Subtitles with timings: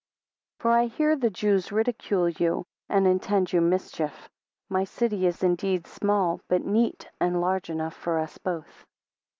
[0.55, 4.11] 6 For I hear the Jews ridicule you and, intend you mischief.
[4.13, 4.29] 7
[4.67, 8.87] My city is indeed small, but neat, and large enough for us both.